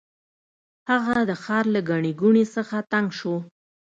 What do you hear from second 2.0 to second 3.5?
ګوڼې څخه تنګ شو.